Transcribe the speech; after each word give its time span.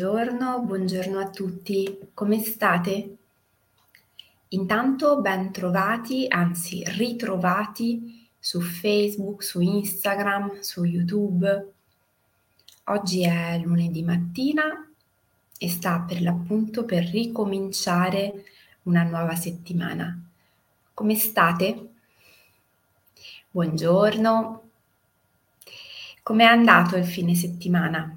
Buongiorno, 0.00 0.62
buongiorno 0.62 1.18
a 1.18 1.28
tutti, 1.28 2.08
come 2.14 2.40
state? 2.40 3.16
Intanto 4.48 5.20
ben 5.20 5.52
trovati, 5.52 6.24
anzi 6.26 6.82
ritrovati 6.86 8.26
su 8.38 8.62
Facebook, 8.62 9.42
su 9.42 9.60
Instagram, 9.60 10.60
su 10.60 10.84
YouTube. 10.84 11.72
Oggi 12.84 13.24
è 13.24 13.60
lunedì 13.62 14.02
mattina 14.02 14.90
e 15.58 15.68
sta 15.68 16.00
per 16.00 16.22
l'appunto 16.22 16.86
per 16.86 17.04
ricominciare 17.04 18.44
una 18.84 19.02
nuova 19.02 19.34
settimana. 19.34 20.18
Come 20.94 21.14
state? 21.14 21.88
Buongiorno. 23.50 24.62
Com'è 26.22 26.44
andato 26.44 26.96
il 26.96 27.04
fine 27.04 27.34
settimana? 27.34 28.16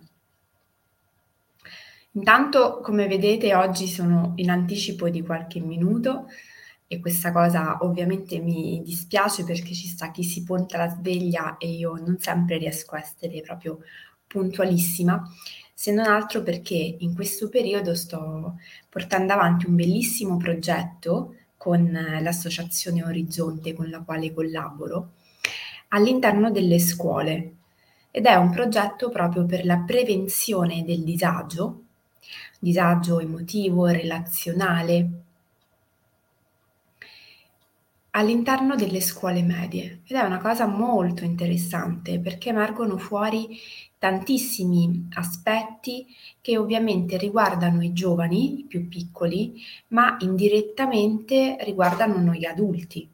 Intanto, 2.16 2.80
come 2.82 3.08
vedete, 3.08 3.56
oggi 3.56 3.88
sono 3.88 4.34
in 4.36 4.52
anticipo 4.52 5.10
di 5.10 5.24
qualche 5.24 5.60
minuto 5.60 6.28
e 6.86 7.00
questa 7.00 7.32
cosa 7.32 7.80
ovviamente 7.82 8.40
mi 8.40 8.84
dispiace 8.84 9.44
perché 9.44 9.74
ci 9.74 9.88
sta 9.88 10.12
chi 10.12 10.24
si 10.24 10.44
punta 10.44 10.78
la 10.78 10.90
sveglia 10.90 11.58
e 11.58 11.70
io 11.72 11.96
non 11.96 12.18
sempre 12.20 12.58
riesco 12.58 12.96
a 12.96 13.00
essere 13.00 13.42
proprio 13.42 13.80
puntualissima, 14.28 15.28
se 15.74 15.92
non 15.92 16.06
altro 16.06 16.44
perché 16.44 16.76
in 17.00 17.16
questo 17.16 17.50
periodo 17.50 17.96
sto 17.96 18.58
portando 18.90 19.34
avanti 19.34 19.66
un 19.66 19.76
bellissimo 19.76 20.38
progetto 20.38 21.36
con 21.58 21.92
l'associazione 21.92 23.04
Orizzonte 23.04 23.74
con 23.74 23.90
la 23.90 24.02
quale 24.02 24.32
collaboro 24.32 25.14
all'interno 25.90 26.52
delle 26.52 26.78
scuole 26.78 27.56
ed 28.12 28.26
è 28.28 28.36
un 28.36 28.52
progetto 28.52 29.10
proprio 29.10 29.46
per 29.46 29.66
la 29.66 29.78
prevenzione 29.80 30.84
del 30.84 31.04
disagio 31.04 31.84
disagio 32.60 33.20
emotivo, 33.20 33.88
relazionale, 33.88 35.10
all'interno 38.16 38.76
delle 38.76 39.02
scuole 39.02 39.42
medie 39.42 40.02
ed 40.06 40.18
è 40.18 40.22
una 40.22 40.40
cosa 40.40 40.68
molto 40.68 41.24
interessante 41.24 42.20
perché 42.20 42.50
emergono 42.50 42.98
fuori 42.98 43.58
tantissimi 43.98 45.08
aspetti 45.14 46.06
che 46.42 46.58
ovviamente 46.58 47.18
riguardano 47.18 47.82
i 47.82 47.94
giovani, 47.94 48.60
i 48.60 48.64
più 48.66 48.88
piccoli, 48.88 49.54
ma 49.90 50.18
indirettamente 50.20 51.58
riguardano 51.62 52.18
noi 52.22 52.46
adulti. 52.46 53.08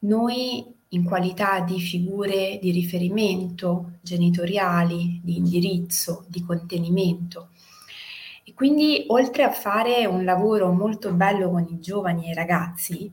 Noi 0.00 0.64
in 0.88 1.04
qualità 1.04 1.60
di 1.60 1.80
figure 1.80 2.58
di 2.60 2.70
riferimento 2.70 3.98
genitoriali, 4.02 5.20
di 5.22 5.36
indirizzo, 5.36 6.24
di 6.28 6.42
contenimento, 6.42 7.48
quindi 8.54 9.04
oltre 9.08 9.42
a 9.42 9.50
fare 9.50 10.06
un 10.06 10.24
lavoro 10.24 10.72
molto 10.72 11.12
bello 11.12 11.50
con 11.50 11.66
i 11.68 11.80
giovani 11.80 12.26
e 12.26 12.30
i 12.30 12.34
ragazzi, 12.34 13.10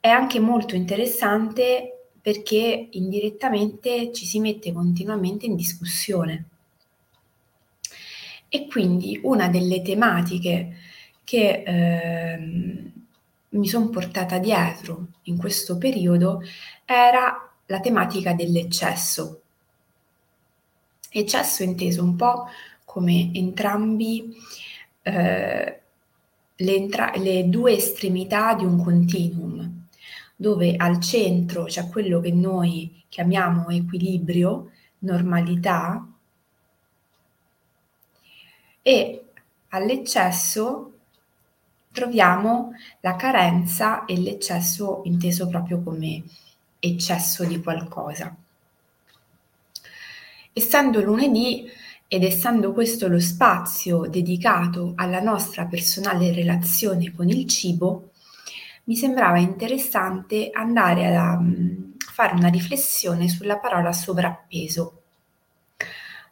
è 0.00 0.08
anche 0.08 0.38
molto 0.40 0.74
interessante 0.74 2.10
perché 2.20 2.88
indirettamente 2.92 4.12
ci 4.12 4.24
si 4.26 4.40
mette 4.40 4.72
continuamente 4.72 5.46
in 5.46 5.56
discussione. 5.56 6.44
E 8.48 8.66
quindi 8.68 9.20
una 9.22 9.48
delle 9.48 9.82
tematiche 9.82 10.76
che 11.24 11.62
eh, 11.66 12.38
mi 13.48 13.66
sono 13.68 13.88
portata 13.88 14.38
dietro 14.38 15.06
in 15.24 15.36
questo 15.36 15.78
periodo 15.78 16.42
era 16.84 17.52
la 17.66 17.80
tematica 17.80 18.32
dell'eccesso. 18.32 19.40
Eccesso 21.10 21.62
inteso 21.62 22.02
un 22.02 22.14
po' 22.16 22.46
come 22.96 23.30
entrambi 23.34 24.34
eh, 25.02 25.80
le, 26.56 26.74
entra- 26.74 27.12
le 27.16 27.46
due 27.46 27.74
estremità 27.74 28.54
di 28.54 28.64
un 28.64 28.82
continuum, 28.82 29.84
dove 30.34 30.76
al 30.76 30.98
centro 30.98 31.64
c'è 31.64 31.88
quello 31.88 32.20
che 32.20 32.32
noi 32.32 33.04
chiamiamo 33.10 33.68
equilibrio, 33.68 34.70
normalità, 35.00 36.08
e 38.80 39.24
all'eccesso 39.68 40.92
troviamo 41.92 42.72
la 43.00 43.14
carenza 43.14 44.06
e 44.06 44.16
l'eccesso 44.16 45.02
inteso 45.04 45.48
proprio 45.48 45.82
come 45.82 46.22
eccesso 46.78 47.44
di 47.44 47.60
qualcosa. 47.60 48.34
Essendo 50.54 51.02
lunedì, 51.02 51.70
ed 52.08 52.22
essendo 52.22 52.72
questo 52.72 53.08
lo 53.08 53.18
spazio 53.18 54.06
dedicato 54.06 54.92
alla 54.94 55.20
nostra 55.20 55.66
personale 55.66 56.32
relazione 56.32 57.12
con 57.12 57.28
il 57.28 57.46
cibo, 57.46 58.10
mi 58.84 58.94
sembrava 58.94 59.38
interessante 59.38 60.50
andare 60.52 61.16
a 61.16 61.32
um, 61.32 61.94
fare 61.98 62.34
una 62.34 62.48
riflessione 62.48 63.28
sulla 63.28 63.58
parola 63.58 63.92
sovrappeso. 63.92 65.02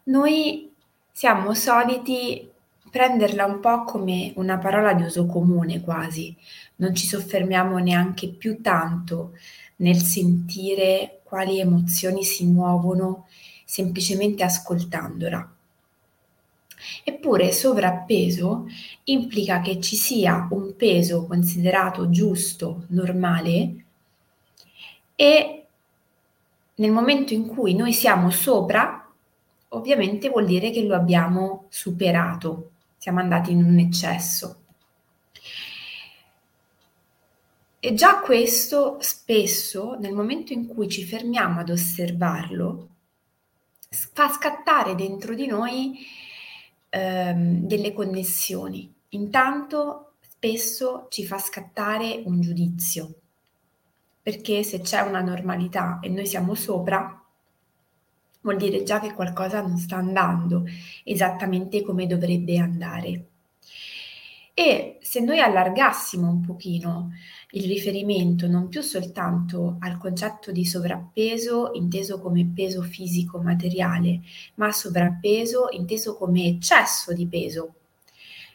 Noi 0.04 0.72
siamo 1.10 1.54
soliti 1.54 2.48
prenderla 2.90 3.44
un 3.44 3.58
po' 3.58 3.82
come 3.82 4.32
una 4.36 4.58
parola 4.58 4.94
di 4.94 5.02
uso 5.02 5.26
comune 5.26 5.80
quasi, 5.80 6.36
non 6.76 6.94
ci 6.94 7.06
soffermiamo 7.08 7.78
neanche 7.78 8.28
più 8.28 8.60
tanto 8.60 9.32
nel 9.76 9.96
sentire 9.96 11.20
quali 11.24 11.58
emozioni 11.58 12.22
si 12.22 12.46
muovono 12.46 13.26
semplicemente 13.64 14.44
ascoltandola. 14.44 15.53
Eppure 17.02 17.52
sovrappeso 17.52 18.66
implica 19.04 19.60
che 19.60 19.80
ci 19.80 19.96
sia 19.96 20.48
un 20.50 20.74
peso 20.76 21.26
considerato 21.26 22.10
giusto, 22.10 22.84
normale 22.88 23.84
e 25.16 25.66
nel 26.76 26.90
momento 26.90 27.34
in 27.34 27.46
cui 27.46 27.74
noi 27.74 27.92
siamo 27.92 28.30
sopra, 28.30 29.08
ovviamente 29.68 30.28
vuol 30.28 30.46
dire 30.46 30.70
che 30.70 30.82
lo 30.82 30.94
abbiamo 30.94 31.66
superato, 31.68 32.70
siamo 32.96 33.20
andati 33.20 33.52
in 33.52 33.62
un 33.62 33.78
eccesso. 33.78 34.58
E 37.78 37.94
già 37.94 38.20
questo 38.20 38.96
spesso, 39.00 39.96
nel 40.00 40.14
momento 40.14 40.52
in 40.52 40.66
cui 40.66 40.88
ci 40.88 41.04
fermiamo 41.04 41.60
ad 41.60 41.70
osservarlo, 41.70 42.88
fa 43.90 44.30
scattare 44.30 44.94
dentro 44.94 45.34
di 45.34 45.46
noi 45.46 45.98
ehm, 46.94 47.66
delle 47.66 47.92
connessioni. 47.92 48.92
Intanto 49.10 50.12
spesso 50.20 51.06
ci 51.10 51.24
fa 51.26 51.38
scattare 51.38 52.22
un 52.24 52.40
giudizio, 52.40 53.14
perché 54.22 54.62
se 54.62 54.80
c'è 54.80 55.00
una 55.00 55.20
normalità 55.20 55.98
e 56.00 56.08
noi 56.08 56.26
siamo 56.26 56.54
sopra, 56.54 57.20
vuol 58.40 58.56
dire 58.56 58.82
già 58.84 59.00
che 59.00 59.12
qualcosa 59.12 59.60
non 59.60 59.76
sta 59.76 59.96
andando 59.96 60.64
esattamente 61.02 61.82
come 61.82 62.06
dovrebbe 62.06 62.58
andare. 62.58 63.24
E 64.56 64.98
se 65.02 65.18
noi 65.18 65.40
allargassimo 65.40 66.30
un 66.30 66.40
pochino 66.40 67.10
il 67.50 67.64
riferimento 67.64 68.46
non 68.46 68.68
più 68.68 68.82
soltanto 68.82 69.78
al 69.80 69.98
concetto 69.98 70.52
di 70.52 70.64
sovrappeso 70.64 71.72
inteso 71.74 72.20
come 72.20 72.48
peso 72.54 72.80
fisico 72.82 73.40
materiale, 73.40 74.20
ma 74.54 74.70
sovrappeso 74.70 75.70
inteso 75.72 76.16
come 76.16 76.46
eccesso 76.46 77.12
di 77.12 77.26
peso, 77.26 77.74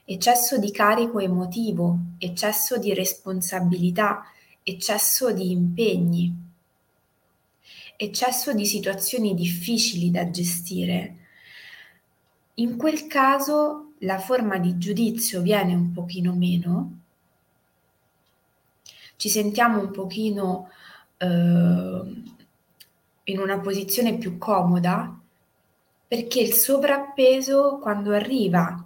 eccesso 0.06 0.58
di 0.58 0.72
carico 0.72 1.20
emotivo, 1.20 1.98
eccesso 2.18 2.78
di 2.78 2.94
responsabilità, 2.94 4.24
eccesso 4.64 5.34
di 5.34 5.52
impegni, 5.52 6.34
eccesso 7.98 8.54
di 8.54 8.66
situazioni 8.66 9.34
difficili 9.34 10.12
da 10.12 10.30
gestire. 10.30 11.16
In 12.56 12.78
quel 12.78 13.08
caso 13.08 13.89
la 14.00 14.20
forma 14.20 14.58
di 14.58 14.78
giudizio 14.78 15.42
viene 15.42 15.74
un 15.74 15.92
pochino 15.92 16.34
meno 16.34 17.00
ci 19.20 19.28
sentiamo 19.28 19.82
un 19.82 19.92
pochino 19.92 20.70
eh, 21.18 22.24
in 23.24 23.38
una 23.38 23.60
posizione 23.60 24.18
più 24.18 24.38
comoda 24.38 25.14
perché 26.08 26.40
il 26.40 26.54
sovrappeso 26.54 27.80
quando 27.82 28.14
arriva 28.14 28.82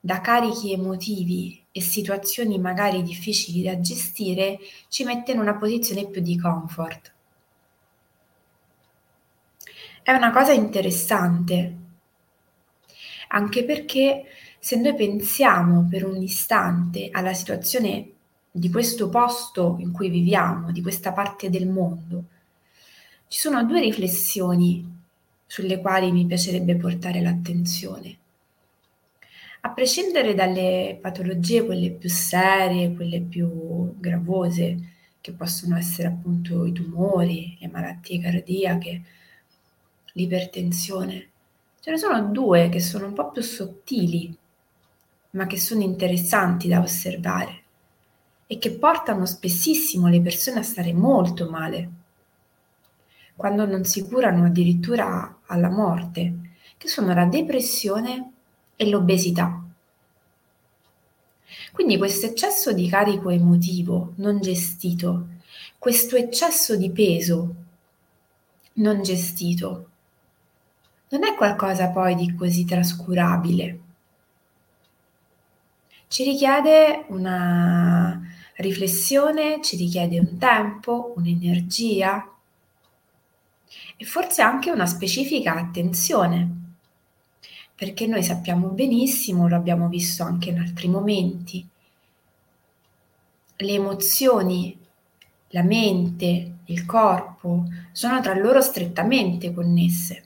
da 0.00 0.22
carichi 0.22 0.72
emotivi 0.72 1.62
e 1.70 1.82
situazioni 1.82 2.58
magari 2.58 3.02
difficili 3.02 3.62
da 3.62 3.78
gestire 3.78 4.58
ci 4.88 5.04
mette 5.04 5.32
in 5.32 5.40
una 5.40 5.56
posizione 5.56 6.08
più 6.08 6.22
di 6.22 6.38
comfort. 6.38 7.12
È 10.02 10.12
una 10.12 10.30
cosa 10.30 10.52
interessante, 10.52 11.76
anche 13.28 13.64
perché 13.64 14.24
se 14.66 14.74
noi 14.74 14.96
pensiamo 14.96 15.86
per 15.88 16.04
un 16.04 16.20
istante 16.20 17.10
alla 17.12 17.32
situazione 17.34 18.10
di 18.50 18.68
questo 18.68 19.08
posto 19.08 19.76
in 19.78 19.92
cui 19.92 20.10
viviamo, 20.10 20.72
di 20.72 20.82
questa 20.82 21.12
parte 21.12 21.50
del 21.50 21.68
mondo, 21.68 22.24
ci 23.28 23.38
sono 23.38 23.62
due 23.62 23.78
riflessioni 23.78 24.84
sulle 25.46 25.80
quali 25.80 26.10
mi 26.10 26.26
piacerebbe 26.26 26.74
portare 26.74 27.20
l'attenzione. 27.20 28.16
A 29.60 29.70
prescindere 29.70 30.34
dalle 30.34 30.98
patologie, 31.00 31.64
quelle 31.64 31.92
più 31.92 32.08
serie, 32.08 32.92
quelle 32.92 33.20
più 33.20 33.94
gravose, 34.00 34.94
che 35.20 35.30
possono 35.30 35.76
essere 35.76 36.08
appunto 36.08 36.66
i 36.66 36.72
tumori, 36.72 37.56
le 37.60 37.68
malattie 37.68 38.18
cardiache, 38.18 39.02
l'ipertensione, 40.14 41.28
ce 41.78 41.90
ne 41.92 41.98
sono 41.98 42.20
due 42.32 42.68
che 42.68 42.80
sono 42.80 43.06
un 43.06 43.12
po' 43.12 43.30
più 43.30 43.42
sottili, 43.42 44.36
ma 45.36 45.46
che 45.46 45.58
sono 45.58 45.82
interessanti 45.82 46.66
da 46.66 46.80
osservare 46.80 47.62
e 48.46 48.58
che 48.58 48.72
portano 48.72 49.26
spessissimo 49.26 50.08
le 50.08 50.20
persone 50.20 50.60
a 50.60 50.62
stare 50.62 50.92
molto 50.92 51.48
male, 51.50 51.90
quando 53.36 53.66
non 53.66 53.84
si 53.84 54.02
curano 54.02 54.46
addirittura 54.46 55.40
alla 55.46 55.68
morte, 55.68 56.34
che 56.78 56.88
sono 56.88 57.12
la 57.12 57.26
depressione 57.26 58.32
e 58.76 58.88
l'obesità. 58.88 59.62
Quindi 61.72 61.98
questo 61.98 62.26
eccesso 62.26 62.72
di 62.72 62.88
carico 62.88 63.28
emotivo 63.28 64.14
non 64.16 64.40
gestito, 64.40 65.26
questo 65.78 66.16
eccesso 66.16 66.76
di 66.76 66.90
peso 66.90 67.54
non 68.74 69.02
gestito, 69.02 69.88
non 71.10 71.24
è 71.24 71.34
qualcosa 71.34 71.88
poi 71.88 72.14
di 72.14 72.34
così 72.34 72.64
trascurabile. 72.64 73.80
Ci 76.08 76.24
richiede 76.24 77.04
una 77.08 78.20
riflessione, 78.56 79.60
ci 79.62 79.76
richiede 79.76 80.18
un 80.18 80.38
tempo, 80.38 81.12
un'energia 81.16 82.30
e 83.96 84.04
forse 84.04 84.42
anche 84.42 84.70
una 84.70 84.86
specifica 84.86 85.54
attenzione 85.54 86.64
perché 87.76 88.06
noi 88.06 88.22
sappiamo 88.22 88.68
benissimo, 88.68 89.48
lo 89.48 89.54
abbiamo 89.54 89.88
visto 89.88 90.22
anche 90.22 90.48
in 90.48 90.58
altri 90.58 90.88
momenti, 90.88 91.68
le 93.56 93.72
emozioni, 93.72 94.78
la 95.48 95.62
mente, 95.62 96.56
il 96.64 96.86
corpo 96.86 97.64
sono 97.92 98.20
tra 98.22 98.34
loro 98.34 98.62
strettamente 98.62 99.52
connesse. 99.52 100.25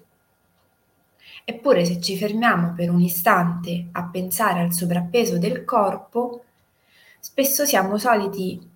Eppure 1.45 1.85
se 1.85 2.01
ci 2.01 2.17
fermiamo 2.17 2.73
per 2.75 2.91
un 2.91 3.01
istante 3.01 3.89
a 3.93 4.05
pensare 4.05 4.61
al 4.61 4.73
sovrappeso 4.73 5.39
del 5.39 5.65
corpo, 5.65 6.45
spesso 7.19 7.65
siamo 7.65 7.99
soliti 7.99 8.69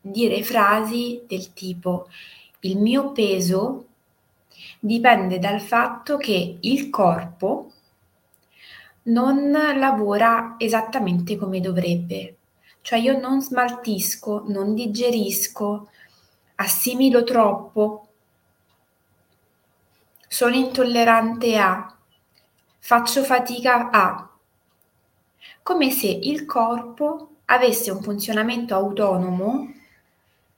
dire 0.00 0.42
frasi 0.42 1.22
del 1.26 1.52
tipo 1.52 2.08
il 2.60 2.78
mio 2.78 3.12
peso 3.12 3.86
dipende 4.78 5.38
dal 5.38 5.60
fatto 5.60 6.16
che 6.16 6.58
il 6.60 6.90
corpo 6.90 7.70
non 9.04 9.50
lavora 9.50 10.54
esattamente 10.58 11.36
come 11.36 11.60
dovrebbe. 11.60 12.36
Cioè 12.80 12.98
io 12.98 13.18
non 13.18 13.40
smaltisco, 13.40 14.44
non 14.48 14.74
digerisco, 14.74 15.88
assimilo 16.56 17.24
troppo, 17.24 18.08
sono 20.32 20.54
intollerante 20.54 21.58
a, 21.58 21.94
faccio 22.78 23.22
fatica 23.22 23.90
a. 23.90 24.30
Come 25.62 25.90
se 25.90 26.06
il 26.06 26.46
corpo 26.46 27.34
avesse 27.44 27.90
un 27.90 28.00
funzionamento 28.00 28.74
autonomo 28.74 29.70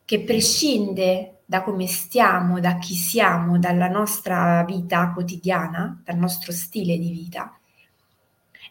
che 0.04 0.20
prescinde 0.20 1.38
da 1.44 1.64
come 1.64 1.88
stiamo, 1.88 2.60
da 2.60 2.78
chi 2.78 2.94
siamo, 2.94 3.58
dalla 3.58 3.88
nostra 3.88 4.62
vita 4.62 5.10
quotidiana, 5.12 6.00
dal 6.04 6.18
nostro 6.18 6.52
stile 6.52 6.96
di 6.96 7.10
vita, 7.10 7.58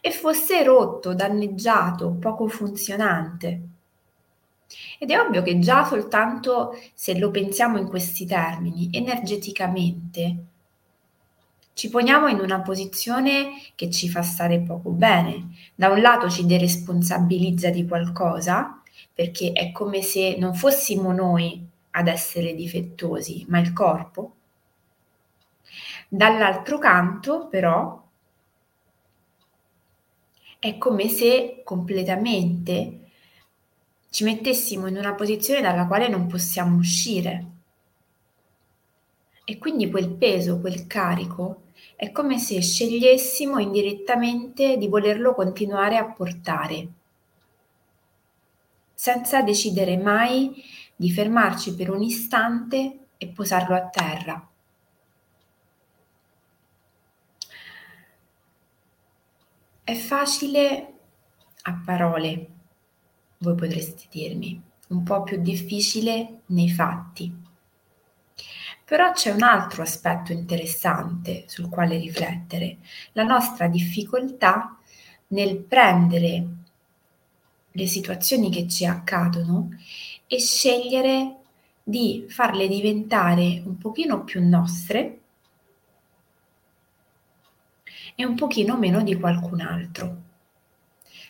e 0.00 0.10
fosse 0.10 0.64
rotto, 0.64 1.12
danneggiato, 1.12 2.12
poco 2.12 2.48
funzionante. 2.48 3.60
Ed 4.98 5.10
è 5.10 5.20
ovvio 5.20 5.42
che 5.42 5.58
già 5.58 5.84
soltanto 5.84 6.80
se 6.94 7.18
lo 7.18 7.30
pensiamo 7.30 7.76
in 7.76 7.88
questi 7.88 8.24
termini, 8.24 8.88
energeticamente, 8.90 10.46
ci 11.74 11.88
poniamo 11.88 12.28
in 12.28 12.38
una 12.38 12.60
posizione 12.60 13.60
che 13.74 13.90
ci 13.90 14.08
fa 14.08 14.22
stare 14.22 14.60
poco 14.60 14.90
bene. 14.90 15.56
Da 15.74 15.88
un 15.88 16.00
lato 16.00 16.30
ci 16.30 16.46
deresponsabilizza 16.46 17.70
di 17.70 17.86
qualcosa, 17.86 18.80
perché 19.12 19.52
è 19.52 19.72
come 19.72 20.00
se 20.00 20.36
non 20.38 20.54
fossimo 20.54 21.12
noi 21.12 21.66
ad 21.90 22.08
essere 22.08 22.54
difettosi, 22.54 23.44
ma 23.48 23.58
il 23.58 23.72
corpo. 23.72 24.34
Dall'altro 26.08 26.78
canto, 26.78 27.48
però, 27.48 28.02
è 30.60 30.78
come 30.78 31.08
se 31.08 31.62
completamente 31.64 33.00
ci 34.10 34.22
mettessimo 34.22 34.86
in 34.86 34.96
una 34.96 35.14
posizione 35.14 35.60
dalla 35.60 35.88
quale 35.88 36.06
non 36.06 36.28
possiamo 36.28 36.76
uscire. 36.76 37.46
E 39.44 39.58
quindi 39.58 39.90
quel 39.90 40.08
peso, 40.08 40.60
quel 40.60 40.86
carico, 40.86 41.63
è 41.96 42.10
come 42.10 42.38
se 42.38 42.60
scegliessimo 42.60 43.58
indirettamente 43.58 44.76
di 44.76 44.88
volerlo 44.88 45.34
continuare 45.34 45.96
a 45.96 46.10
portare, 46.10 46.88
senza 48.92 49.42
decidere 49.42 49.96
mai 49.96 50.62
di 50.96 51.10
fermarci 51.10 51.74
per 51.74 51.90
un 51.90 52.02
istante 52.02 52.98
e 53.16 53.28
posarlo 53.28 53.74
a 53.74 53.88
terra. 53.88 54.48
È 59.84 59.94
facile 59.94 60.92
a 61.62 61.82
parole, 61.84 62.48
voi 63.38 63.54
potreste 63.54 64.06
dirmi, 64.10 64.60
un 64.88 65.02
po' 65.02 65.22
più 65.22 65.40
difficile 65.40 66.40
nei 66.46 66.70
fatti. 66.70 67.43
Però 68.84 69.12
c'è 69.12 69.30
un 69.30 69.42
altro 69.42 69.82
aspetto 69.82 70.32
interessante 70.32 71.44
sul 71.46 71.68
quale 71.68 71.96
riflettere, 71.96 72.78
la 73.12 73.22
nostra 73.24 73.66
difficoltà 73.66 74.76
nel 75.28 75.56
prendere 75.56 76.46
le 77.70 77.86
situazioni 77.86 78.50
che 78.50 78.68
ci 78.68 78.84
accadono 78.84 79.70
e 80.26 80.38
scegliere 80.38 81.36
di 81.82 82.24
farle 82.28 82.68
diventare 82.68 83.62
un 83.64 83.76
pochino 83.78 84.22
più 84.22 84.46
nostre 84.46 85.18
e 88.14 88.24
un 88.24 88.34
pochino 88.36 88.76
meno 88.78 89.02
di 89.02 89.14
qualcun 89.16 89.60
altro. 89.60 90.22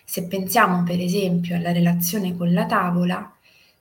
Se 0.04 0.26
pensiamo 0.26 0.82
per 0.82 1.00
esempio 1.00 1.56
alla 1.56 1.72
relazione 1.72 2.36
con 2.36 2.52
la 2.52 2.66
tavola, 2.66 3.33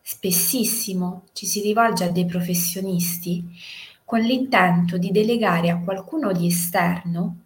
spessissimo 0.05 1.23
ci 1.31 1.45
si 1.45 1.61
rivolge 1.61 2.03
a 2.03 2.11
dei 2.11 2.25
professionisti 2.25 3.41
con 4.03 4.19
l'intento 4.19 4.97
di 4.97 5.11
delegare 5.11 5.69
a 5.69 5.79
qualcuno 5.79 6.33
di 6.33 6.47
esterno 6.47 7.37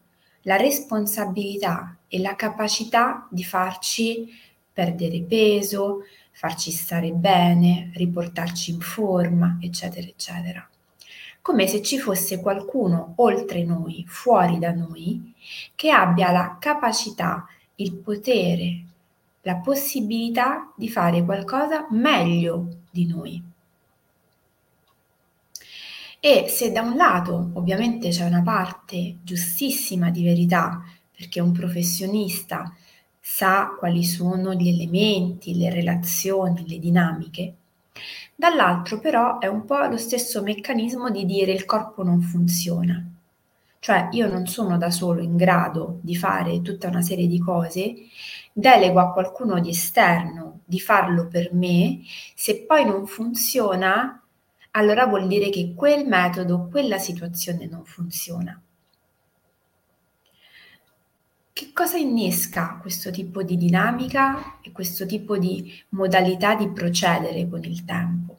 la 0.42 0.56
responsabilità 0.56 1.98
e 2.08 2.20
la 2.20 2.36
capacità 2.36 3.28
di 3.30 3.44
farci 3.44 4.28
perdere 4.74 5.22
peso, 5.22 6.06
farci 6.32 6.72
stare 6.72 7.12
bene, 7.12 7.92
riportarci 7.94 8.72
in 8.72 8.80
forma, 8.80 9.58
eccetera, 9.62 10.08
eccetera. 10.08 10.68
Come 11.42 11.68
se 11.68 11.82
ci 11.82 12.00
fosse 12.00 12.42
qualcuno 12.42 13.14
oltre 13.18 13.64
noi, 13.64 14.04
fuori 14.08 14.58
da 14.58 14.72
noi, 14.72 15.34
che 15.76 15.92
abbia 15.92 16.32
la 16.32 16.58
capacità, 16.60 17.48
il 17.76 17.94
potere, 17.94 18.84
la 19.42 19.56
possibilità 19.58 20.74
di 20.76 20.90
fare 20.90 21.24
qualcosa 21.24 21.88
meglio 21.92 22.68
di 22.92 23.06
noi. 23.06 23.44
E 26.20 26.48
se 26.50 26.72
da 26.72 26.82
un 26.82 26.96
lato 26.96 27.52
ovviamente 27.54 28.10
c'è 28.10 28.26
una 28.26 28.42
parte 28.42 29.18
giustissima 29.24 30.10
di 30.10 30.24
verità, 30.24 30.84
perché 31.16 31.40
un 31.40 31.52
professionista 31.52 32.76
sa 33.20 33.76
quali 33.78 34.04
sono 34.04 34.54
gli 34.54 34.70
elementi, 34.70 35.58
le 35.58 35.70
relazioni, 35.70 36.68
le 36.68 36.80
dinamiche. 36.80 37.56
Dall'altro 38.36 39.00
però 39.00 39.40
è 39.40 39.48
un 39.48 39.66
po' 39.66 39.86
lo 39.86 39.98
stesso 39.98 40.42
meccanismo 40.42 41.10
di 41.10 41.26
dire 41.26 41.52
il 41.52 41.66
corpo 41.66 42.04
non 42.04 42.22
funziona. 42.22 43.04
Cioè 43.80 44.10
io 44.12 44.28
non 44.28 44.48
sono 44.48 44.78
da 44.78 44.90
solo 44.92 45.22
in 45.22 45.36
grado 45.36 46.00
di 46.02 46.16
fare 46.16 46.62
tutta 46.62 46.88
una 46.88 47.02
serie 47.02 47.28
di 47.28 47.40
cose, 47.40 47.96
delego 48.60 49.00
a 49.00 49.12
qualcuno 49.12 49.60
di 49.60 49.70
esterno 49.70 50.62
di 50.66 50.80
farlo 50.80 51.28
per 51.28 51.54
me, 51.54 52.00
se 52.34 52.66
poi 52.66 52.86
non 52.86 53.06
funziona, 53.06 54.20
allora 54.72 55.06
vuol 55.06 55.28
dire 55.28 55.50
che 55.50 55.74
quel 55.76 56.08
metodo, 56.08 56.68
quella 56.70 56.98
situazione 56.98 57.68
non 57.68 57.86
funziona. 57.86 58.60
Che 61.54 61.72
cosa 61.72 61.98
innesca 61.98 62.80
questo 62.82 63.12
tipo 63.12 63.44
di 63.44 63.58
dinamica 63.58 64.60
e 64.62 64.72
questo 64.72 65.06
tipo 65.06 65.38
di 65.38 65.72
modalità 65.90 66.56
di 66.56 66.70
procedere 66.70 67.48
con 67.48 67.64
il 67.64 67.86
tempo? 67.86 68.38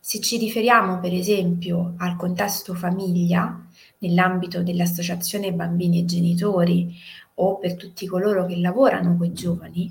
Se 0.00 0.20
ci 0.20 0.38
riferiamo 0.38 1.00
per 1.00 1.12
esempio 1.12 1.94
al 1.98 2.16
contesto 2.16 2.74
famiglia, 2.74 3.64
nell'ambito 3.98 4.62
dell'associazione 4.62 5.52
bambini 5.52 6.00
e 6.00 6.04
genitori 6.04 6.94
o 7.34 7.58
per 7.58 7.76
tutti 7.76 8.06
coloro 8.06 8.46
che 8.46 8.56
lavorano 8.56 9.16
con 9.16 9.26
i 9.26 9.32
giovani, 9.32 9.90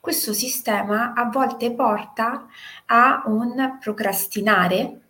questo 0.00 0.32
sistema 0.32 1.12
a 1.12 1.28
volte 1.30 1.72
porta 1.72 2.46
a 2.86 3.22
un 3.26 3.76
procrastinare 3.80 5.00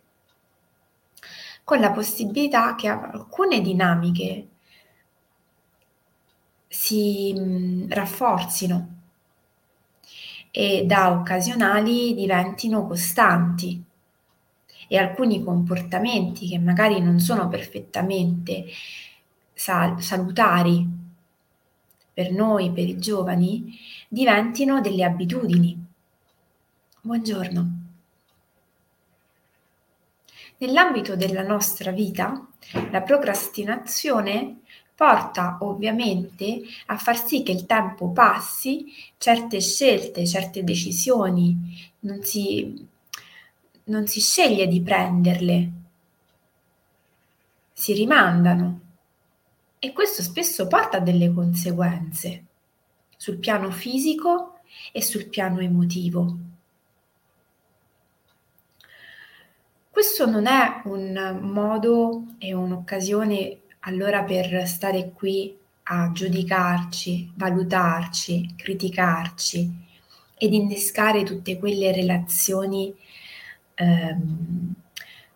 con 1.63 1.79
la 1.79 1.91
possibilità 1.91 2.75
che 2.75 2.87
alcune 2.87 3.61
dinamiche 3.61 4.47
si 6.69 7.33
mh, 7.33 7.87
rafforzino 7.89 8.87
e 10.51 10.83
da 10.85 11.11
occasionali 11.11 12.13
diventino 12.15 12.85
costanti 12.87 13.83
e 14.87 14.97
alcuni 14.97 15.43
comportamenti 15.43 16.47
che 16.47 16.57
magari 16.59 16.99
non 16.99 17.19
sono 17.19 17.47
perfettamente 17.47 18.65
sal- 19.53 20.01
salutari 20.01 20.87
per 22.19 22.33
noi, 22.33 22.69
per 22.73 22.85
i 22.85 22.99
giovani, 22.99 23.79
diventino 24.09 24.81
delle 24.81 25.05
abitudini. 25.05 25.85
Buongiorno. 26.99 27.71
Nell'ambito 30.57 31.15
della 31.15 31.43
nostra 31.43 31.91
vita, 31.91 32.45
la 32.91 33.01
procrastinazione 33.03 34.63
porta 34.93 35.59
ovviamente 35.61 36.59
a 36.87 36.97
far 36.97 37.25
sì 37.25 37.41
che 37.41 37.53
il 37.53 37.65
tempo 37.65 38.09
passi, 38.09 38.87
certe 39.17 39.61
scelte, 39.61 40.27
certe 40.27 40.65
decisioni 40.65 41.57
non 41.99 42.21
si, 42.21 42.85
non 43.85 44.07
si 44.07 44.19
sceglie 44.19 44.67
di 44.67 44.81
prenderle, 44.81 45.71
si 47.71 47.93
rimandano 47.93 48.87
e 49.79 49.93
questo 49.93 50.21
spesso 50.21 50.67
porta 50.67 50.97
a 50.97 51.01
delle 51.01 51.33
conseguenze 51.33 52.45
sul 53.15 53.37
piano 53.37 53.71
fisico 53.71 54.59
e 54.91 55.01
sul 55.01 55.27
piano 55.27 55.59
emotivo. 55.59 56.37
Questo 59.89 60.25
non 60.25 60.45
è 60.45 60.81
un 60.85 61.39
modo 61.41 62.35
e 62.37 62.53
un'occasione 62.53 63.61
allora 63.81 64.23
per 64.23 64.67
stare 64.67 65.11
qui 65.11 65.57
a 65.83 66.11
giudicarci, 66.11 67.31
valutarci, 67.35 68.53
criticarci 68.55 69.87
ed 70.37 70.53
innescare 70.53 71.23
tutte 71.23 71.57
quelle 71.57 71.91
relazioni, 71.91 72.95
ehm, 73.75 74.73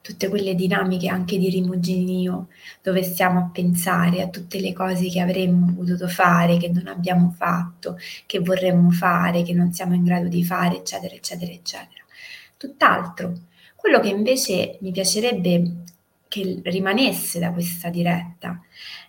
tutte 0.04 0.28
quelle 0.28 0.54
dinamiche 0.54 1.08
anche 1.08 1.38
di 1.38 1.50
rimuginio, 1.50 2.50
dove 2.82 3.04
stiamo 3.04 3.40
a 3.40 3.50
pensare 3.54 4.22
a 4.22 4.28
tutte 4.28 4.60
le 4.60 4.74
cose 4.74 5.08
che 5.08 5.22
avremmo 5.22 5.74
potuto 5.74 6.10
fare, 6.10 6.58
che 6.58 6.68
non 6.68 6.88
abbiamo 6.88 7.34
fatto, 7.38 7.98
che 8.26 8.40
vorremmo 8.40 8.92
fare, 8.92 9.44
che 9.44 9.54
non 9.54 9.72
siamo 9.72 9.94
in 9.94 10.04
grado 10.04 10.28
di 10.28 10.44
fare, 10.44 10.80
eccetera, 10.80 11.16
eccetera, 11.16 11.54
eccetera. 11.54 12.04
Tutt'altro. 12.58 13.32
Quello 13.78 14.02
che 14.02 14.10
invece 14.10 14.78
mi 14.82 14.92
piacerebbe 14.92 15.84
che 16.28 16.60
rimanesse 16.66 17.40
da 17.40 17.54
questa 17.54 17.88
diretta 17.88 18.60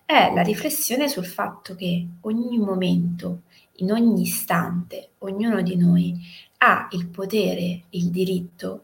è 0.05 0.31
la 0.33 0.43
riflessione 0.43 1.09
sul 1.09 1.27
fatto 1.27 1.75
che 1.75 2.07
ogni 2.21 2.59
momento, 2.59 3.41
in 3.79 3.91
ogni 3.91 4.23
istante, 4.23 5.09
ognuno 5.19 5.61
di 5.61 5.75
noi 5.75 6.17
ha 6.59 6.87
il 6.93 7.09
potere, 7.09 7.83
il 7.91 8.11
diritto 8.11 8.83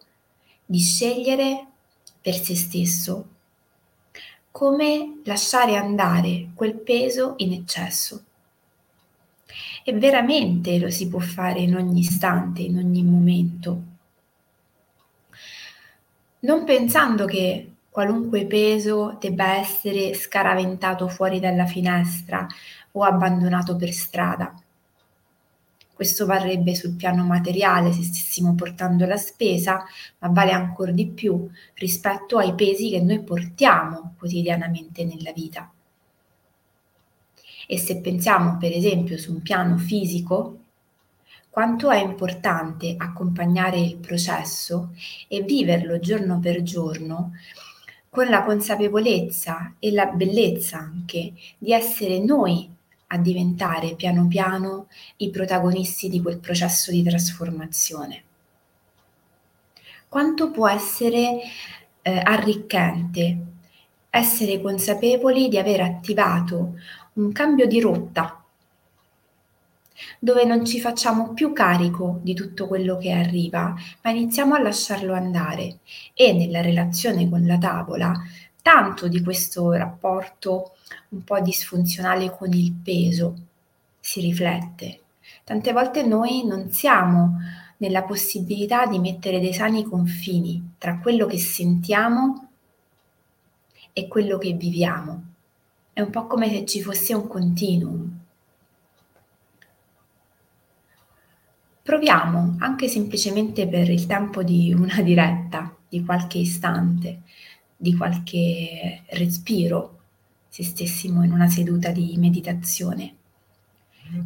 di 0.67 0.81
scegliere 0.81 1.67
per 2.21 2.35
se 2.35 2.55
stesso 2.55 3.29
come 4.51 5.21
lasciare 5.25 5.77
andare 5.77 6.49
quel 6.55 6.75
peso 6.75 7.35
in 7.39 7.53
eccesso. 7.53 8.25
E 9.85 9.93
veramente 9.93 10.79
lo 10.79 10.91
si 10.91 11.09
può 11.09 11.21
fare 11.21 11.61
in 11.61 11.77
ogni 11.77 12.01
istante, 12.01 12.63
in 12.63 12.77
ogni 12.77 13.03
momento 13.03 13.91
non 16.41 16.65
pensando 16.65 17.27
che 17.27 17.73
qualunque 17.91 18.47
peso 18.47 19.17
debba 19.21 19.57
essere 19.57 20.15
scaraventato 20.15 21.09
fuori 21.09 21.41
dalla 21.41 21.67
finestra 21.67 22.47
o 22.93 23.03
abbandonato 23.03 23.77
per 23.77 23.91
strada. 23.93 24.55
Questo 26.01 26.25
varrebbe 26.25 26.75
sul 26.75 26.97
piano 26.97 27.27
materiale 27.27 27.93
se 27.93 28.03
stessimo 28.03 28.55
portando 28.55 29.05
la 29.05 29.19
spesa, 29.19 29.85
ma 30.21 30.29
vale 30.29 30.51
ancora 30.51 30.93
di 30.93 31.07
più 31.07 31.47
rispetto 31.75 32.39
ai 32.39 32.55
pesi 32.55 32.89
che 32.89 33.03
noi 33.03 33.23
portiamo 33.23 34.15
quotidianamente 34.17 35.05
nella 35.05 35.31
vita. 35.33 35.71
E 37.67 37.77
se 37.77 38.01
pensiamo 38.01 38.57
per 38.57 38.73
esempio 38.73 39.19
su 39.19 39.31
un 39.31 39.43
piano 39.43 39.77
fisico, 39.77 40.61
quanto 41.51 41.91
è 41.91 42.03
importante 42.03 42.95
accompagnare 42.97 43.79
il 43.79 43.99
processo 43.99 44.95
e 45.29 45.43
viverlo 45.43 46.01
giorno 46.01 46.41
per 46.41 46.63
giorno 46.63 47.33
con 48.09 48.27
la 48.31 48.43
consapevolezza 48.43 49.75
e 49.79 49.93
la 49.93 50.07
bellezza 50.07 50.79
anche 50.79 51.35
di 51.59 51.75
essere 51.75 52.21
noi 52.21 52.79
a 53.13 53.19
diventare 53.19 53.95
piano 53.95 54.27
piano 54.27 54.87
i 55.17 55.31
protagonisti 55.31 56.09
di 56.09 56.21
quel 56.21 56.39
processo 56.39 56.91
di 56.91 57.03
trasformazione. 57.03 58.23
Quanto 60.09 60.51
può 60.51 60.69
essere 60.69 61.41
eh, 62.03 62.21
arricchente 62.23 63.39
essere 64.11 64.61
consapevoli 64.61 65.49
di 65.49 65.57
aver 65.57 65.83
attivato 65.83 66.75
un 67.15 67.31
cambio 67.33 67.67
di 67.67 67.81
rotta 67.81 68.43
dove 70.19 70.45
non 70.45 70.65
ci 70.65 70.81
facciamo 70.81 71.33
più 71.33 71.53
carico 71.53 72.21
di 72.23 72.35
tutto 72.35 72.67
quello 72.67 72.97
che 72.97 73.13
arriva, 73.13 73.75
ma 74.03 74.11
iniziamo 74.11 74.55
a 74.55 74.63
lasciarlo 74.63 75.13
andare 75.13 75.79
e 76.15 76.33
nella 76.33 76.63
relazione 76.63 77.29
con 77.29 77.47
la 77.47 77.59
tavola 77.59 78.15
tanto 78.63 79.09
di 79.09 79.23
questo 79.23 79.73
rapporto 79.73 80.77
un 81.11 81.25
po' 81.25 81.41
disfunzionale 81.41 82.31
con 82.31 82.53
il 82.53 82.73
peso 82.73 83.37
si 84.01 84.21
riflette. 84.21 85.01
Tante 85.45 85.73
volte 85.73 86.05
noi 86.05 86.45
non 86.47 86.71
siamo 86.71 87.39
nella 87.79 88.03
possibilità 88.03 88.87
di 88.87 88.99
mettere 88.99 89.41
dei 89.41 89.55
sani 89.55 89.85
confini 89.85 90.75
tra 90.79 90.99
quello 90.99 91.27
che 91.27 91.39
sentiamo 91.39 92.49
e 93.93 94.09
quello 94.09 94.39
che 94.39 94.53
viviamo. 94.53 95.25
È 95.93 96.01
un 96.01 96.11
po' 96.11 96.27
come 96.27 96.49
se 96.51 96.65
ci 96.67 96.83
fosse 96.83 97.15
un 97.15 97.27
continuum. 97.27 98.19
Proviamo, 101.83 102.57
anche 102.61 102.89
semplicemente 102.89 103.67
per 103.67 103.89
il 103.89 104.07
tempo 104.07 104.43
di 104.43 104.73
una 104.73 105.01
diretta, 105.03 105.75
di 105.89 106.05
qualche 106.05 106.39
istante, 106.39 107.23
di 107.83 107.97
qualche 107.97 109.05
respiro, 109.09 110.01
se 110.49 110.63
stessimo 110.63 111.25
in 111.25 111.33
una 111.33 111.49
seduta 111.49 111.91
di 111.93 112.15
meditazione, 112.19 113.15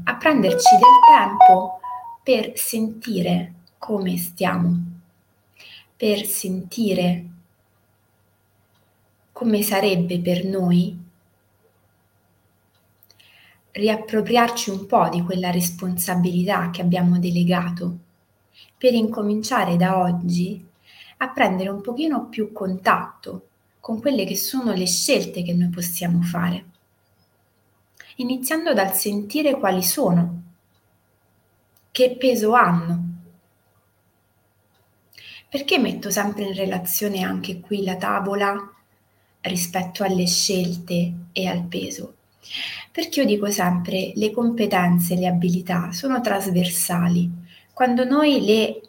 a 0.03 0.17
prenderci 0.17 0.75
del 0.75 0.99
tempo 1.17 1.79
per 2.21 2.59
sentire 2.59 3.53
come 3.79 4.17
stiamo, 4.17 4.77
per 5.97 6.27
sentire 6.27 7.27
come 9.31 9.63
sarebbe 9.63 10.19
per 10.19 10.45
noi 10.45 10.99
riappropriarci 13.71 14.71
un 14.71 14.87
po' 14.87 15.09
di 15.09 15.23
quella 15.23 15.53
responsabilità 15.53 16.71
che 16.71 16.83
abbiamo 16.83 17.21
delegato 17.21 17.99
per 18.77 18.95
incominciare 18.95 19.77
da 19.77 20.01
oggi 20.01 20.73
a 21.25 21.31
prendere 21.31 21.71
un 21.71 21.81
pochino 21.81 22.27
più 22.27 22.53
contatto 22.53 23.49
con 23.81 24.01
quelle 24.01 24.25
che 24.25 24.37
sono 24.37 24.73
le 24.73 24.87
scelte 24.87 25.43
che 25.43 25.55
noi 25.55 25.69
possiamo 25.69 26.23
fare. 26.23 26.65
Iniziando 28.17 28.73
dal 28.73 28.93
sentire 28.93 29.59
quali 29.59 29.83
sono, 29.83 30.43
che 31.91 32.17
peso 32.17 32.53
hanno. 32.53 33.13
Perché 35.49 35.79
metto 35.79 36.11
sempre 36.11 36.45
in 36.45 36.55
relazione 36.55 37.23
anche 37.23 37.61
qui 37.61 37.85
la 37.85 37.97
tavola 37.97 38.73
rispetto 39.43 40.05
alle 40.05 40.27
scelte 40.27 41.13
e 41.33 41.47
al 41.47 41.65
peso? 41.65 42.17
Perché 42.91 43.21
io 43.21 43.27
dico 43.27 43.51
sempre, 43.51 44.13
le 44.15 44.31
competenze, 44.31 45.15
le 45.15 45.27
abilità 45.27 45.93
sono 45.93 46.21
trasversali. 46.21 47.31
Quando 47.73 48.05
noi 48.05 48.45
le 48.45 48.81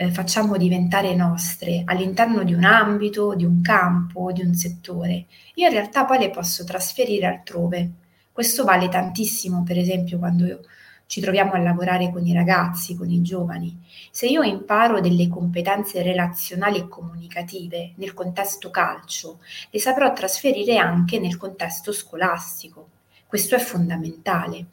eh, 0.00 0.10
facciamo 0.10 0.56
diventare 0.56 1.14
nostre 1.14 1.82
all'interno 1.84 2.42
di 2.42 2.54
un 2.54 2.64
ambito, 2.64 3.34
di 3.34 3.44
un 3.44 3.60
campo, 3.60 4.32
di 4.32 4.40
un 4.40 4.54
settore, 4.54 5.26
io 5.56 5.66
in 5.66 5.74
realtà 5.74 6.06
poi 6.06 6.18
le 6.18 6.30
posso 6.30 6.64
trasferire 6.64 7.26
altrove. 7.26 7.90
Questo 8.32 8.64
vale 8.64 8.88
tantissimo, 8.88 9.62
per 9.62 9.76
esempio, 9.76 10.18
quando 10.18 10.60
ci 11.04 11.20
troviamo 11.20 11.52
a 11.52 11.58
lavorare 11.58 12.10
con 12.10 12.26
i 12.26 12.32
ragazzi, 12.32 12.96
con 12.96 13.10
i 13.10 13.20
giovani, 13.20 13.78
se 14.10 14.26
io 14.26 14.40
imparo 14.40 15.00
delle 15.00 15.28
competenze 15.28 16.02
relazionali 16.02 16.78
e 16.78 16.88
comunicative 16.88 17.92
nel 17.96 18.14
contesto 18.14 18.70
calcio, 18.70 19.40
le 19.68 19.80
saprò 19.80 20.14
trasferire 20.14 20.78
anche 20.78 21.18
nel 21.18 21.36
contesto 21.36 21.92
scolastico. 21.92 22.88
Questo 23.26 23.54
è 23.54 23.58
fondamentale. 23.58 24.66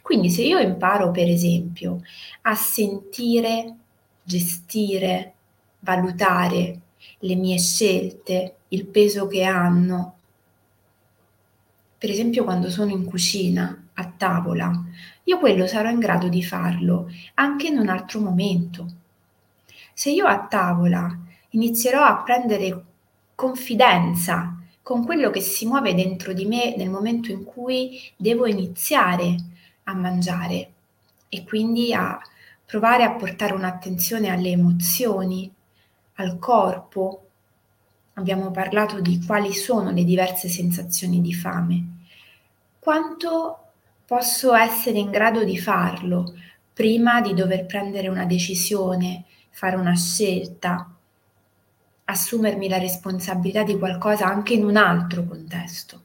Quindi 0.00 0.30
se 0.30 0.40
io 0.40 0.58
imparo, 0.58 1.10
per 1.10 1.28
esempio, 1.28 2.00
a 2.42 2.54
sentire, 2.54 3.74
gestire, 4.30 5.34
valutare 5.80 6.80
le 7.18 7.34
mie 7.34 7.58
scelte, 7.58 8.58
il 8.68 8.86
peso 8.86 9.26
che 9.26 9.42
hanno, 9.42 10.14
per 11.98 12.10
esempio 12.10 12.44
quando 12.44 12.70
sono 12.70 12.92
in 12.92 13.04
cucina, 13.04 13.86
a 13.94 14.12
tavola, 14.16 14.70
io 15.24 15.38
quello 15.38 15.66
sarò 15.66 15.90
in 15.90 15.98
grado 15.98 16.28
di 16.28 16.44
farlo 16.44 17.10
anche 17.34 17.66
in 17.66 17.78
un 17.78 17.88
altro 17.88 18.20
momento. 18.20 18.86
Se 19.92 20.10
io 20.10 20.26
a 20.26 20.46
tavola 20.46 21.18
inizierò 21.50 22.04
a 22.04 22.22
prendere 22.22 22.84
confidenza 23.34 24.56
con 24.80 25.04
quello 25.04 25.30
che 25.30 25.40
si 25.40 25.66
muove 25.66 25.92
dentro 25.94 26.32
di 26.32 26.46
me 26.46 26.74
nel 26.76 26.88
momento 26.88 27.32
in 27.32 27.44
cui 27.44 28.00
devo 28.16 28.46
iniziare 28.46 29.34
a 29.84 29.94
mangiare 29.94 30.72
e 31.28 31.44
quindi 31.44 31.92
a 31.92 32.18
provare 32.70 33.02
a 33.02 33.10
portare 33.10 33.52
un'attenzione 33.52 34.28
alle 34.28 34.50
emozioni, 34.50 35.52
al 36.14 36.38
corpo. 36.38 37.26
Abbiamo 38.14 38.52
parlato 38.52 39.00
di 39.00 39.20
quali 39.26 39.52
sono 39.52 39.90
le 39.90 40.04
diverse 40.04 40.48
sensazioni 40.48 41.20
di 41.20 41.34
fame. 41.34 41.84
Quanto 42.78 43.58
posso 44.06 44.54
essere 44.54 44.98
in 44.98 45.10
grado 45.10 45.42
di 45.42 45.58
farlo 45.58 46.32
prima 46.72 47.20
di 47.20 47.34
dover 47.34 47.66
prendere 47.66 48.06
una 48.06 48.24
decisione, 48.24 49.24
fare 49.50 49.74
una 49.74 49.96
scelta, 49.96 50.88
assumermi 52.04 52.68
la 52.68 52.78
responsabilità 52.78 53.64
di 53.64 53.76
qualcosa 53.78 54.26
anche 54.26 54.54
in 54.54 54.64
un 54.64 54.76
altro 54.76 55.24
contesto. 55.24 56.02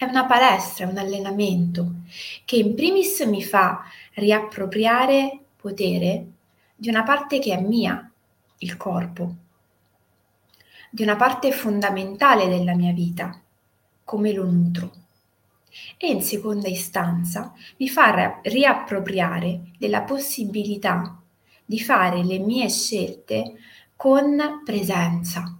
È 0.00 0.06
una 0.06 0.24
palestra, 0.24 0.86
è 0.86 0.90
un 0.90 0.96
allenamento 0.96 1.96
che 2.46 2.56
in 2.56 2.74
primis 2.74 3.20
mi 3.26 3.44
fa 3.44 3.82
riappropriare 4.14 5.40
potere 5.56 6.26
di 6.74 6.88
una 6.88 7.02
parte 7.02 7.38
che 7.38 7.54
è 7.54 7.60
mia, 7.60 8.10
il 8.60 8.78
corpo, 8.78 9.34
di 10.90 11.02
una 11.02 11.16
parte 11.16 11.52
fondamentale 11.52 12.48
della 12.48 12.74
mia 12.74 12.94
vita, 12.94 13.42
come 14.02 14.32
lo 14.32 14.50
nutro. 14.50 14.90
E 15.98 16.06
in 16.06 16.22
seconda 16.22 16.68
istanza 16.68 17.52
mi 17.76 17.90
fa 17.90 18.40
riappropriare 18.42 19.72
della 19.76 20.00
possibilità 20.00 21.20
di 21.62 21.78
fare 21.78 22.24
le 22.24 22.38
mie 22.38 22.70
scelte 22.70 23.52
con 23.96 24.62
presenza, 24.64 25.59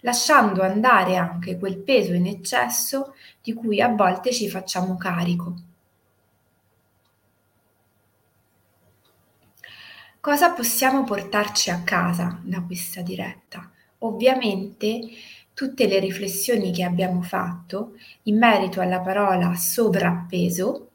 lasciando 0.00 0.62
andare 0.62 1.16
anche 1.16 1.58
quel 1.58 1.78
peso 1.78 2.12
in 2.12 2.26
eccesso 2.26 3.14
di 3.42 3.52
cui 3.52 3.80
a 3.80 3.88
volte 3.88 4.32
ci 4.32 4.48
facciamo 4.48 4.96
carico. 4.96 5.54
Cosa 10.20 10.50
possiamo 10.50 11.04
portarci 11.04 11.70
a 11.70 11.82
casa 11.82 12.40
da 12.42 12.60
questa 12.62 13.00
diretta? 13.00 13.70
Ovviamente 13.98 15.00
tutte 15.54 15.86
le 15.86 16.00
riflessioni 16.00 16.72
che 16.72 16.82
abbiamo 16.82 17.22
fatto 17.22 17.92
in 18.24 18.36
merito 18.36 18.80
alla 18.80 19.00
parola 19.00 19.54
sovrappeso, 19.54 20.90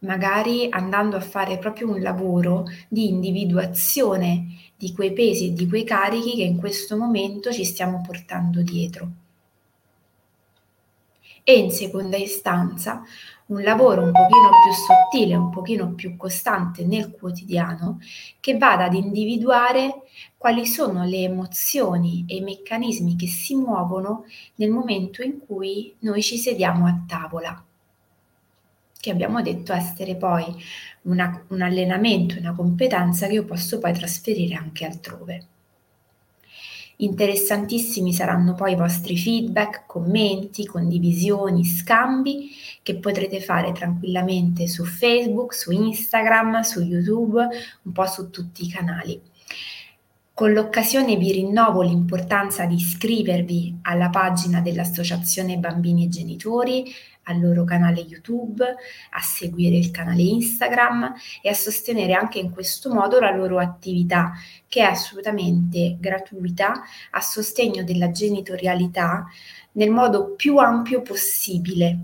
magari 0.00 0.68
andando 0.70 1.16
a 1.16 1.20
fare 1.20 1.58
proprio 1.58 1.88
un 1.90 2.00
lavoro 2.00 2.66
di 2.88 3.08
individuazione 3.08 4.56
di 4.76 4.92
quei 4.92 5.12
pesi 5.12 5.48
e 5.48 5.52
di 5.52 5.68
quei 5.68 5.84
carichi 5.84 6.36
che 6.36 6.44
in 6.44 6.56
questo 6.56 6.96
momento 6.96 7.52
ci 7.52 7.64
stiamo 7.64 8.02
portando 8.06 8.62
dietro. 8.62 9.10
E 11.42 11.58
in 11.58 11.70
seconda 11.70 12.16
istanza 12.16 13.02
un 13.46 13.62
lavoro 13.62 14.02
un 14.02 14.12
pochino 14.12 14.50
più 14.62 14.72
sottile, 14.72 15.34
un 15.34 15.50
pochino 15.50 15.94
più 15.94 16.16
costante 16.16 16.84
nel 16.84 17.10
quotidiano, 17.10 18.00
che 18.40 18.58
vada 18.58 18.84
ad 18.84 18.94
individuare 18.94 20.02
quali 20.36 20.66
sono 20.66 21.04
le 21.04 21.22
emozioni 21.22 22.24
e 22.28 22.36
i 22.36 22.40
meccanismi 22.42 23.16
che 23.16 23.26
si 23.26 23.54
muovono 23.54 24.26
nel 24.56 24.70
momento 24.70 25.22
in 25.22 25.38
cui 25.44 25.94
noi 26.00 26.22
ci 26.22 26.36
sediamo 26.36 26.86
a 26.86 27.02
tavola, 27.06 27.64
che 29.00 29.10
abbiamo 29.10 29.40
detto 29.42 29.72
essere 29.72 30.16
poi 30.16 30.44
una, 31.02 31.44
un 31.48 31.62
allenamento, 31.62 32.38
una 32.38 32.54
competenza 32.54 33.26
che 33.26 33.34
io 33.34 33.44
posso 33.44 33.78
poi 33.78 33.92
trasferire 33.92 34.54
anche 34.54 34.84
altrove. 34.84 35.46
Interessantissimi 37.00 38.12
saranno 38.12 38.54
poi 38.54 38.72
i 38.72 38.76
vostri 38.76 39.16
feedback, 39.16 39.86
commenti, 39.86 40.66
condivisioni, 40.66 41.64
scambi 41.64 42.50
che 42.82 42.96
potrete 42.96 43.40
fare 43.40 43.70
tranquillamente 43.70 44.66
su 44.66 44.84
Facebook, 44.84 45.54
su 45.54 45.70
Instagram, 45.70 46.62
su 46.62 46.80
YouTube, 46.80 47.46
un 47.82 47.92
po' 47.92 48.06
su 48.06 48.30
tutti 48.30 48.64
i 48.64 48.68
canali. 48.68 49.20
Con 50.34 50.52
l'occasione 50.52 51.16
vi 51.16 51.32
rinnovo 51.32 51.82
l'importanza 51.82 52.64
di 52.64 52.74
iscrivervi 52.74 53.78
alla 53.82 54.08
pagina 54.08 54.60
dell'Associazione 54.60 55.56
Bambini 55.56 56.04
e 56.04 56.08
Genitori, 56.08 56.84
al 57.28 57.40
loro 57.40 57.64
canale 57.64 58.00
YouTube, 58.00 58.64
a 58.64 59.20
seguire 59.20 59.76
il 59.76 59.90
canale 59.90 60.22
Instagram 60.22 61.14
e 61.42 61.48
a 61.48 61.54
sostenere 61.54 62.14
anche 62.14 62.38
in 62.38 62.50
questo 62.50 62.92
modo 62.92 63.20
la 63.20 63.34
loro 63.34 63.58
attività 63.58 64.32
che 64.66 64.80
è 64.80 64.84
assolutamente 64.84 65.96
gratuita 65.98 66.82
a 67.10 67.20
sostegno 67.20 67.84
della 67.84 68.10
genitorialità 68.10 69.26
nel 69.72 69.90
modo 69.90 70.34
più 70.34 70.56
ampio 70.58 71.02
possibile. 71.02 71.98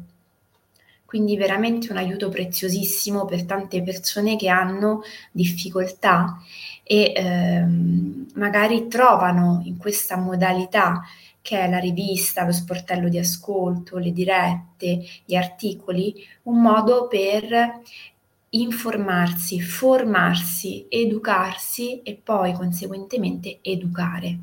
Quindi 1.04 1.37
veramente 1.37 1.92
un 1.92 1.98
aiuto 1.98 2.28
preziosissimo 2.28 3.24
per 3.24 3.44
tante 3.44 3.82
persone 3.82 4.37
che 4.37 4.48
hanno 4.48 5.02
difficoltà 5.30 6.40
e 6.82 7.12
ehm, 7.14 8.32
magari 8.34 8.88
trovano 8.88 9.62
in 9.64 9.76
questa 9.76 10.16
modalità 10.16 11.02
che 11.44 11.61
è 11.61 11.68
la 11.68 11.78
rivista, 11.78 12.46
lo 12.46 12.52
sportello 12.52 13.11
di 13.11 13.18
ascolto, 13.18 13.98
le 13.98 14.12
dirette, 14.12 15.04
gli 15.26 15.35
articoli, 15.35 16.14
un 16.44 16.62
modo 16.62 17.07
per 17.07 17.83
informarsi, 18.48 19.61
formarsi, 19.61 20.87
educarsi 20.88 22.00
e 22.00 22.14
poi 22.14 22.54
conseguentemente 22.54 23.59
educare. 23.61 24.38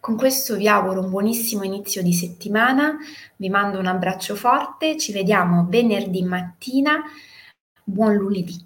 Con 0.00 0.16
questo 0.16 0.54
vi 0.54 0.68
auguro 0.68 1.00
un 1.00 1.08
buonissimo 1.08 1.62
inizio 1.62 2.02
di 2.02 2.12
settimana, 2.12 2.98
vi 3.36 3.48
mando 3.48 3.78
un 3.78 3.86
abbraccio 3.86 4.34
forte, 4.34 4.98
ci 4.98 5.12
vediamo 5.12 5.64
venerdì 5.66 6.22
mattina, 6.24 7.02
buon 7.82 8.16
lunedì. 8.16 8.65